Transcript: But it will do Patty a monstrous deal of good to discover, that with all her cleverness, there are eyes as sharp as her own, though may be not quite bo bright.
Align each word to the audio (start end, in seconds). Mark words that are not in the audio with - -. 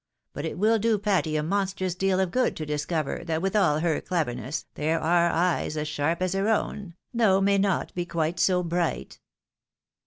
But 0.33 0.45
it 0.45 0.57
will 0.57 0.79
do 0.79 0.97
Patty 0.97 1.35
a 1.35 1.43
monstrous 1.43 1.93
deal 1.93 2.19
of 2.19 2.31
good 2.31 2.55
to 2.55 2.65
discover, 2.65 3.21
that 3.25 3.39
with 3.39 3.55
all 3.55 3.81
her 3.81 4.01
cleverness, 4.01 4.65
there 4.73 4.99
are 4.99 5.29
eyes 5.29 5.77
as 5.77 5.87
sharp 5.87 6.23
as 6.23 6.33
her 6.33 6.49
own, 6.49 6.95
though 7.13 7.39
may 7.39 7.57
be 7.57 7.61
not 7.61 7.93
quite 8.09 8.43
bo 8.47 8.63
bright. 8.63 9.19